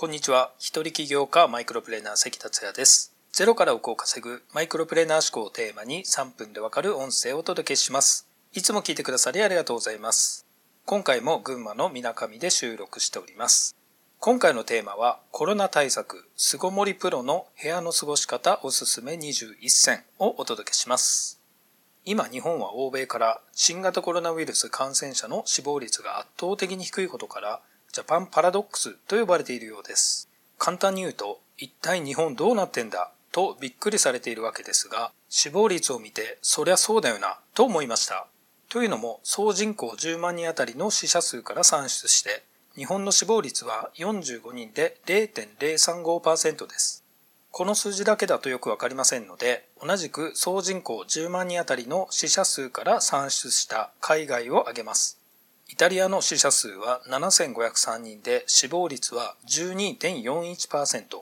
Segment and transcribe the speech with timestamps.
[0.00, 0.50] こんにちは。
[0.58, 3.12] 一人起業家マイクロプレーナー関達也です。
[3.32, 8.26] ゼロから億を稼ぐマイクロプレーナー思考をテーマに3分でわかる音声をお届けします。
[8.54, 10.46] いつも聞いてくださりありがとうございます。
[10.86, 13.76] 今回も群馬のみなかみで収録しております。
[14.20, 21.42] 今回のテーマはコロナ対策、巣ごもりプロの部屋の過ごし方おすすめ21選をお届けします。
[22.06, 27.60] 今日本は欧米から新型コロナウイルス感染者の死亡率が圧倒的に低いことから
[27.92, 30.28] ジャパンパラドックスと呼ばれているようです。
[30.58, 33.10] 簡単に言うと一体日本どうなってんだ？
[33.32, 38.26] とびっくりされているわけですが死亡率を見てそりゃそうだよなと思いました。
[38.68, 42.44] というのも総人口10万人あたりの死者数から算出して
[42.76, 47.04] 日本の死亡率は45人で0.035%です。
[47.52, 55.19] この数字だけだとよくわかりませんので、同じく総人口10万人あたりの死者数から算出した海外を挙げます。
[55.72, 61.20] イタリアの死者数は7503人で死亡率は12.41%。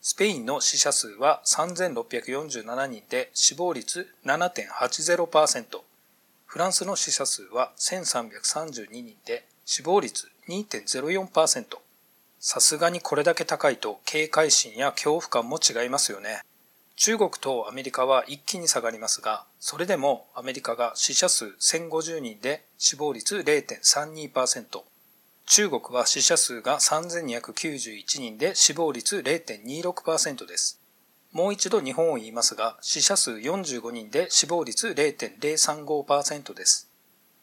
[0.00, 5.82] スペインの死者数は3647人で死亡率7.80%。
[6.46, 11.76] フランスの死者数は1332人で死亡率2.04%。
[12.40, 16.40] さすがにこれだけ高いと警戒心や恐怖感も違いますよね。
[16.96, 24.82] 中国とアメリカは一気に下がりますが、それでもアメリカが死者数1050人で死亡率0.32%、
[25.46, 30.80] 中国は死者数が3291人で死亡率0.26%です。
[31.32, 36.88] もう一度日本を言いますが、死者数45人で死亡率0.035%です。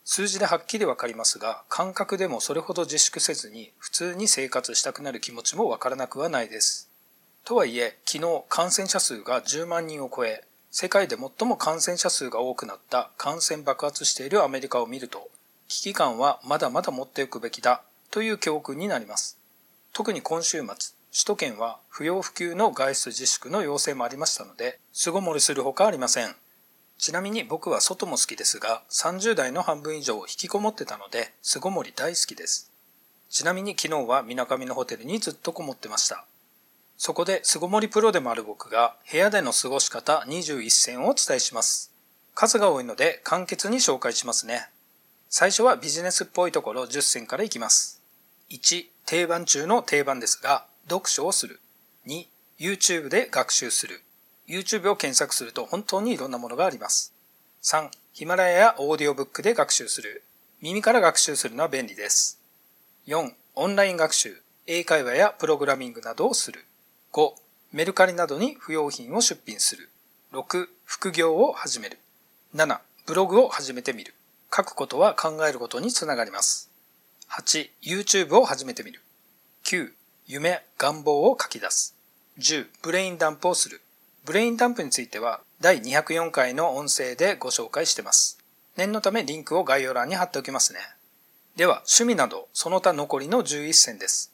[0.06, 6.89] 数字ではっきりわかりますが、感覚でもそれほど自粛せずに普通に生活したくなる気持ちもわからなくはないです。
[7.44, 15.30] とはいえ、昨日感染者数が10万人を超え、世界で最も感染者数が多くなった感染爆発しているアメリカを見ると、
[15.68, 19.38] 危機感はまだまだ持っておくべきだという教訓になります。
[19.94, 20.68] 特に今週末、
[21.12, 26.36] 首都圏は不要不急の外出自粛の要請もありましたので、巣ごもりするほかありません。
[27.00, 32.72] ちなみに僕は外も好きですが、30代の半分以上引きこもってたので、巣ごもり大好きです。
[33.30, 36.26] ちなみに昨日は水上のホテルにずっとこもってました。
[37.02, 41.94] そこで巣ごもりプロでもある僕が部屋での過ごし方21選をお伝えします。
[42.36, 44.68] 数が多いので簡潔に紹介しますね。
[45.30, 48.02] 最初はビジネスっぽいところ10選からいきます。
[48.50, 51.62] 1、定番中の定番ですが、読書をする。
[52.06, 52.26] 2、
[52.60, 54.02] YouTube で学習する。
[54.46, 57.14] YouTube を検索すると本当にいろんなものがあります。
[57.64, 60.24] 3、ヒマラヤやオーディオブックで学習する。
[60.62, 62.42] 耳から学習するのは便利です。
[63.08, 64.42] 4、オンライン学習。
[64.68, 66.66] 英会話やプログラミングなどをする。
[67.12, 67.34] 5、
[67.72, 69.90] メルカリなどに不要品を出品する。
[70.32, 72.00] 6、副業を始める。
[72.56, 74.14] 7、ブログを始めてみる。
[74.56, 76.70] 書くことは考えることにつながります。
[77.32, 79.02] 8、YouTube を始めてみる。
[79.66, 79.92] 9、
[80.28, 81.96] 夢、願望を書き出す。
[82.38, 83.82] 10、ブレインダンプをする。
[84.26, 88.38] ブレインダンプについては第204回の音声でご紹介してます。
[88.78, 90.80] 念のためリンクを概要欄に貼っておきますね。
[91.56, 94.32] では、趣味などその他残りの11選です。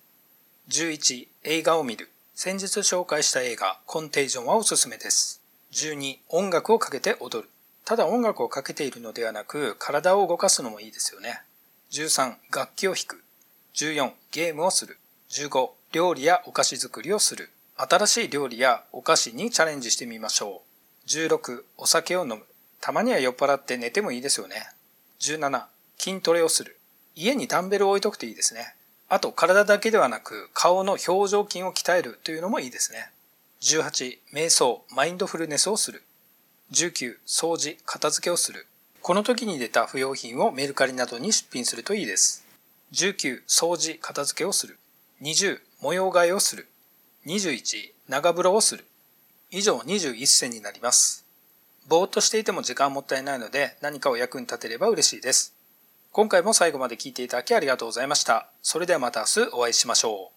[0.69, 2.09] 11、映画を見る。
[2.37, 5.41] 先日紹介した映画、コンテージョンはおすすめです。
[5.71, 7.49] 12、音楽をかけて踊る。
[7.85, 11.43] ただ音楽をかけているのではなく、体を動かすのもいいですよね。
[11.91, 13.23] 13、楽器を弾く。
[13.75, 14.97] 14、ゲームをする。
[15.29, 17.51] 15、料理やお菓子作りをする。
[17.77, 20.61] 新しい料理やお菓子にチャレンジしてみましょ
[21.05, 21.07] う。
[21.07, 22.43] 16、お酒を飲む。
[22.81, 24.55] たまには酔っ払って寝てもいいですよね。
[25.21, 25.67] 17、
[25.97, 26.77] 筋トレをする。
[27.15, 28.75] 家にダンベルを置いとくといいですね。
[29.07, 33.11] あと、体だけではなく、顔の表情筋を鍛えるというのもいいですね。
[33.61, 36.03] 18、瞑想、マインドフルネスをする。
[36.71, 38.67] 19、掃除、片付けをする。
[39.01, 42.45] この時に出た不要品をメルカリなどに出品するといいです。
[42.93, 44.79] 19、掃除、片付けをする。
[45.21, 46.67] 20、模様替えをする。
[47.25, 48.85] 21、長風呂をする。
[49.51, 51.25] 以上21選になります。
[51.87, 55.54] ぼーっとしていても時間もったいないので何かを役に立てれば嬉しいです。
[56.15, 58.47] 今回も最後まで聞いていただきありがとうございました。
[58.61, 60.34] それではまた明日お会いしましょう。